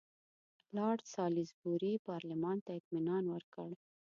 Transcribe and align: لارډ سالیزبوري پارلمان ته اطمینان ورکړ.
لارډ 0.75 1.01
سالیزبوري 1.15 1.93
پارلمان 2.07 2.57
ته 2.65 2.71
اطمینان 2.79 3.23
ورکړ. 3.33 3.69